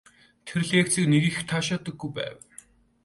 Тэр 0.47 0.61
лекцийг 0.71 1.05
нэг 1.11 1.23
их 1.31 1.37
таашаадаггүй 1.49 2.09
байв. 2.17 2.37